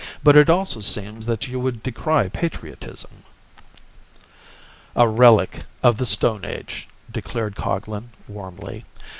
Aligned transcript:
"But 0.23 0.35
it 0.35 0.49
also 0.49 0.79
seems 0.81 1.27
that 1.27 1.47
you 1.47 1.59
would 1.59 1.83
decry 1.83 2.27
patriotism." 2.27 3.21
"A 4.95 5.07
relic 5.07 5.65
of 5.83 5.97
the 5.97 6.07
stone 6.07 6.43
age," 6.43 6.87
declared 7.11 7.55
Coglan, 7.55 8.09
warmly. 8.27 8.83